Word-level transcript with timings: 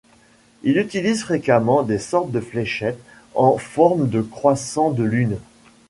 Il 0.63 0.79
utilise 0.79 1.21
fréquemment 1.21 1.83
des 1.83 1.99
sortes 1.99 2.31
de 2.31 2.39
fléchettes 2.39 2.99
en 3.35 3.59
forme 3.59 4.09
de 4.09 4.23
croissants 4.23 4.89
de 4.89 5.03
lune. 5.03 5.37